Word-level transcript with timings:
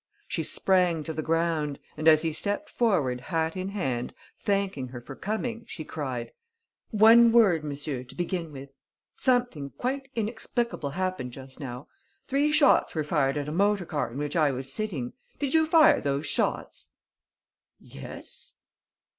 She 0.27 0.41
sprang 0.41 1.03
to 1.03 1.13
the 1.13 1.21
ground, 1.21 1.77
and, 1.95 2.07
as 2.07 2.23
he 2.23 2.33
stepped 2.33 2.71
forward, 2.71 3.21
hat 3.21 3.55
in 3.55 3.69
hand, 3.69 4.15
thanking 4.35 4.87
her 4.87 4.99
for 4.99 5.15
coming, 5.15 5.63
she 5.67 5.83
cried: 5.85 6.31
"One 6.89 7.31
word, 7.31 7.63
monsieur, 7.63 8.01
to 8.05 8.15
begin 8.15 8.51
with. 8.51 8.71
Something 9.15 9.69
quite 9.77 10.09
inexplicable 10.15 10.89
happened 10.89 11.33
just 11.33 11.59
now. 11.59 11.87
Three 12.27 12.51
shots 12.51 12.95
were 12.95 13.03
fired 13.03 13.37
at 13.37 13.47
a 13.47 13.51
motor 13.51 13.85
car 13.85 14.11
in 14.11 14.17
which 14.17 14.35
I 14.35 14.49
was 14.51 14.73
sitting. 14.73 15.13
Did 15.37 15.53
you 15.53 15.67
fire 15.67 16.01
those 16.01 16.25
shots?" 16.25 16.89
"Yes." 17.79 18.55